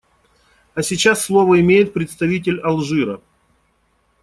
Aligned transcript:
А 0.73 0.81
сейчас 0.81 1.23
слово 1.23 1.61
имеет 1.61 1.93
представитель 1.93 2.59
Алжира. 2.61 3.21